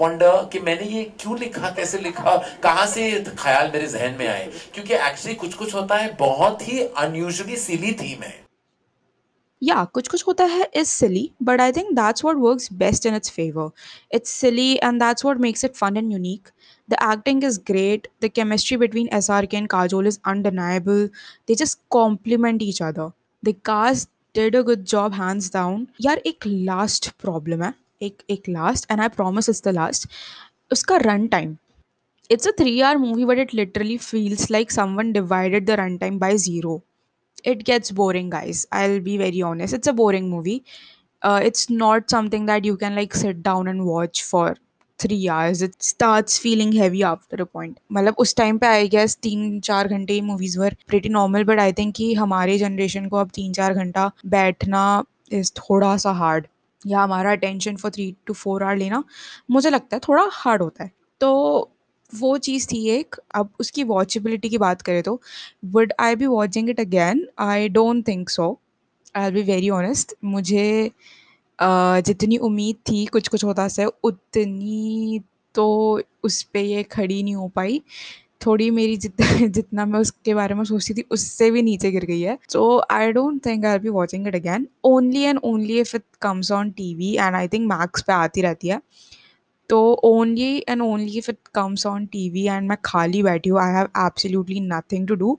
कि 0.53 0.61
मैंने 0.61 0.87
ये 0.87 1.05
क्यों 1.21 1.38
लिखा, 1.38 1.71
कैसे 1.71 1.99
लिखा, 1.99 2.37
कहाँ 2.62 2.87
से 2.87 3.11
ख्याल 3.38 3.71
मेरे 3.73 3.87
जहन 3.87 4.17
में 4.19 4.26
आए? 4.29 4.50
क्योंकि 4.75 4.95
एक्चुअली 4.95 5.35
कुछ 5.35 5.55
कुछ 5.55 5.75
होता 5.75 5.97
है, 5.97 6.14
बहुत 6.17 6.69
ही 6.69 6.81
अनयूजली 6.81 7.57
सिली 7.57 7.93
थीम 7.93 8.23
है। 8.23 8.43
या 9.62 9.85
कुछ 9.95 10.09
कुछ 10.09 10.26
होता 10.26 10.45
है 10.45 10.69
is 10.75 10.88
silly 10.88 11.31
but 11.43 11.61
I 11.61 11.73
think 11.73 11.91
that's 11.93 12.25
what 12.25 12.37
work 12.37 12.73
best 12.79 13.07
in 13.07 13.14
its 13.17 13.31
favour 13.31 13.71
it's 14.14 14.31
silly 14.31 14.73
and 14.75 15.03
that's 15.03 15.25
what 15.25 15.38
makes 15.41 15.64
it 15.64 15.75
fun 15.75 15.97
and 15.97 16.12
unique 16.12 16.49
the 16.88 16.97
acting 17.03 17.45
is 17.45 17.61
great 17.67 18.09
the 18.25 18.31
chemistry 18.35 18.76
between 18.76 19.09
S 19.12 19.31
R 19.31 19.47
K 19.47 19.57
and 19.57 19.69
Kajol 19.71 20.07
is 20.07 20.19
undeniable 20.26 21.07
they 21.49 21.55
just 21.55 21.79
complement 21.91 22.62
each 22.62 22.83
other 22.83 23.11
the 23.43 23.55
cast 23.64 24.09
did 24.35 24.55
a 24.55 24.62
good 24.62 24.85
job, 24.93 25.14
hands 25.21 25.50
down. 25.57 25.87
यार 26.07 26.19
एक 26.26 26.47
last 26.71 27.11
problem 27.25 27.62
है 27.64 27.73
एक 28.03 28.23
एक 28.31 28.49
last 28.57 28.87
and 28.91 29.05
I 29.07 29.09
promise 29.19 29.49
it's 29.55 29.62
the 29.69 29.73
last. 29.81 30.07
उसका 30.73 30.99
run 31.07 31.29
time. 31.37 31.59
It's 32.31 32.47
a 32.47 32.53
three 32.62 32.83
hour 32.83 32.99
movie, 32.99 33.25
but 33.33 33.38
it 33.38 33.55
literally 33.55 33.99
feels 33.99 34.50
like 34.50 34.71
someone 34.81 35.12
divided 35.12 35.67
the 35.67 35.76
runtime 35.83 36.19
by 36.26 36.37
zero 36.49 36.83
it 37.53 37.62
gets 37.69 37.91
boring 37.99 38.29
guys 38.33 38.61
i'll 38.79 39.00
be 39.07 39.17
very 39.23 39.43
honest 39.49 39.75
it's 39.79 39.88
a 39.93 39.93
boring 40.00 40.29
movie 40.31 40.64
uh, 41.23 41.41
it's 41.45 41.71
not 41.71 42.11
something 42.11 42.47
that 42.47 42.64
you 42.64 42.76
can 42.76 42.95
like 42.97 43.14
sit 43.14 43.43
down 43.43 43.69
and 43.69 43.87
watch 43.87 44.23
for 44.25 44.57
three 44.99 45.23
hours. 45.29 45.63
It 45.63 45.73
starts 45.83 46.39
feeling 46.43 46.75
heavy 46.75 47.03
after 47.03 47.41
a 47.41 47.45
point 47.45 47.77
मतलब 47.93 48.15
उस 48.19 48.35
time 48.37 48.59
पे 48.59 48.67
I 48.67 48.89
guess 48.89 49.17
तीन 49.23 49.61
चार 49.61 49.89
घंटे 49.89 50.21
movies 50.23 50.59
were 50.59 50.77
pretty 50.89 51.09
normal 51.09 51.45
but 51.45 51.61
I 51.61 51.73
think 51.73 51.95
कि 51.97 52.13
हमारे 52.15 52.59
generation 52.59 53.09
को 53.09 53.17
अब 53.17 53.31
तीन 53.35 53.53
चार 53.53 53.75
घंटा 53.75 54.11
बैठना 54.27 54.83
इज़ 55.33 55.53
थोड़ा 55.59 55.97
सा 55.97 56.13
हार्ड 56.13 56.47
या 56.87 57.01
हमारा 57.03 57.33
attention 57.33 57.77
for 57.77 57.91
three 57.91 58.15
two 58.27 58.35
four 58.35 58.63
hour 58.63 58.77
लेना, 58.77 59.03
मुझे 59.51 59.71
लगता 59.71 59.97
है 59.97 60.01
थोड़ा 60.09 60.29
हार्ड 60.33 60.63
होता 60.63 60.85
है। 60.85 60.91
तो 61.21 61.71
वो 62.13 62.37
चीज़ 62.39 62.67
थी 62.73 62.87
एक। 62.91 63.17
अब 63.35 63.49
उसकी 63.61 63.85
वॉचेबिलिटी 63.85 64.49
की 64.49 64.59
बात 64.59 64.83
करें 64.83 65.03
तो 65.03 65.21
would 65.75 65.93
I 66.01 66.17
be 66.17 66.27
watching 66.27 66.71
it 66.71 66.81
again 66.81 67.27
I 67.41 67.69
don't 67.69 68.07
think 68.09 68.31
so 68.31 68.59
I 69.17 69.31
be 69.31 69.43
very 69.43 69.71
honest 69.71 70.15
मुझे 70.25 70.91
जितनी 71.58 72.37
उम्मीद 72.38 72.76
थी 72.90 73.04
कुछ 73.06 73.28
कुछ 73.28 73.44
होता 73.44 73.68
से, 73.68 73.84
उतनी 74.04 75.20
तो 75.54 76.00
उस 76.25 76.42
पे 76.52 76.61
ये 76.62 76.82
खड़ी 76.82 77.23
नहीं 77.23 77.34
हो 77.34 77.49
पाई। 77.49 77.80
थोड़ी 78.46 78.70
मेरी 78.70 78.96
जित 78.96 79.20
जितना 79.56 79.84
मैं 79.87 80.00
उसके 80.00 80.34
बारे 80.34 80.54
में 80.54 80.64
सोचती 80.64 80.94
थी, 80.94 81.04
उससे 81.11 81.50
भी 81.50 81.62
नीचे 81.62 81.90
गिर 81.90 82.04
गई 82.04 82.20
है। 82.20 82.38
So 82.50 82.78
I 82.90 83.12
don't 83.12 83.44
think 83.46 83.64
I 83.64 83.78
be 83.78 83.88
watching 83.88 84.26
it 84.28 84.34
again 84.34 84.66
only 84.84 85.23
and 85.23 85.40
only 85.44 85.78
if 85.80 85.96
it 85.96 86.02
comes 86.23 86.52
on 86.52 86.70
T 86.70 86.94
V 86.94 87.14
and 87.16 87.37
I 87.37 87.49
think 87.49 87.66
Max 87.73 88.02
पे 88.02 88.12
आती 88.12 88.42
रहती 88.42 88.68
है। 88.68 88.80
तो 89.70 89.80
only 90.04 90.56
and 90.68 90.82
only 90.82 91.18
if 91.18 91.30
it 91.30 91.38
comes 91.54 91.87
on 91.87 92.06
T 92.06 92.28
V 92.30 92.46
and 92.46 92.68
मैं 92.68 92.78
खाली 92.84 93.23
बैठी 93.23 93.50
हूँ 93.50 93.61
I 93.61 93.73
have 93.73 93.88
absolutely 94.06 94.61
nothing 94.61 95.08
to 95.08 95.14
do 95.14 95.38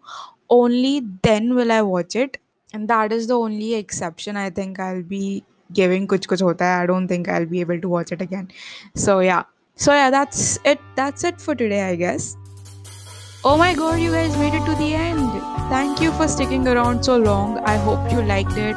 only 0.51 0.99
then 1.25 1.51
will 1.53 1.71
I 1.71 1.81
watch 1.81 2.15
it 2.15 2.37
and 2.75 2.91
And 2.91 3.13
is 3.13 3.27
the 3.27 3.31
only 3.31 3.73
exception 3.73 4.37
I 4.37 4.51
think 4.51 4.79
I 4.79 4.95
I'll 4.95 5.09
be 5.09 5.43
giving 5.73 6.07
Kuch 6.07 6.27
Kuch 6.27 6.41
Hota 6.41 6.63
Hai. 6.63 6.83
I 6.83 6.85
don't 6.85 7.07
think 7.07 7.29
I'll 7.29 7.45
be 7.45 7.61
able 7.61 7.79
to 7.79 7.89
watch 7.89 8.11
it 8.11 8.21
again. 8.21 8.49
So 8.95 9.19
yeah. 9.19 9.43
So 9.75 9.93
yeah, 9.93 10.09
that's 10.09 10.57
it. 10.63 10.79
That's 10.95 11.23
it 11.23 11.41
for 11.41 11.55
today, 11.55 11.83
I 11.83 11.95
guess. 11.95 12.37
Oh 13.43 13.57
my 13.57 13.73
god, 13.75 13.99
you 13.99 14.11
guys 14.11 14.35
made 14.37 14.53
it 14.53 14.65
to 14.65 14.75
the 14.75 14.93
end. 14.95 15.29
Thank 15.69 16.01
you 16.01 16.11
for 16.13 16.27
sticking 16.27 16.67
around 16.67 17.03
so 17.03 17.17
long. 17.17 17.59
I 17.59 17.77
hope 17.77 18.11
you 18.11 18.21
liked 18.21 18.57
it. 18.57 18.75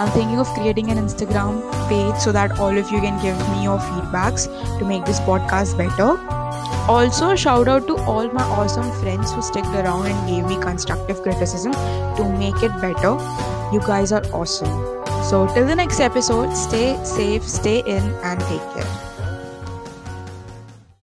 I'm 0.00 0.08
thinking 0.10 0.38
of 0.38 0.48
creating 0.54 0.90
an 0.90 0.98
Instagram 0.98 1.60
page 1.88 2.20
so 2.20 2.32
that 2.32 2.58
all 2.58 2.76
of 2.76 2.90
you 2.90 3.00
can 3.00 3.20
give 3.22 3.36
me 3.50 3.62
your 3.64 3.78
feedbacks 3.78 4.46
to 4.78 4.84
make 4.84 5.04
this 5.04 5.20
podcast 5.20 5.76
better. 5.76 6.18
Also, 6.88 7.34
shout 7.36 7.68
out 7.68 7.86
to 7.86 7.96
all 8.04 8.28
my 8.32 8.42
awesome 8.42 8.90
friends 9.00 9.32
who 9.32 9.42
stuck 9.42 9.66
around 9.66 10.06
and 10.06 10.28
gave 10.28 10.46
me 10.46 10.60
constructive 10.60 11.22
criticism 11.22 11.72
to 11.72 12.36
make 12.38 12.62
it 12.62 12.72
better. 12.80 13.18
You 13.72 13.80
guys 13.86 14.10
are 14.10 14.24
awesome. 14.32 14.97
So, 15.22 15.46
till 15.52 15.66
the 15.66 15.74
next 15.74 16.00
episode, 16.00 16.54
stay 16.54 16.96
safe, 17.04 17.42
stay 17.42 17.80
in, 17.80 18.02
and 18.22 18.40
take 18.40 18.62
care. 18.74 19.17